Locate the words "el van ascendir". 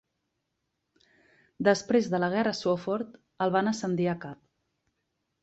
3.47-4.09